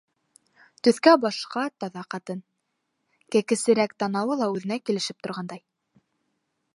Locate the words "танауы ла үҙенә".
4.05-4.79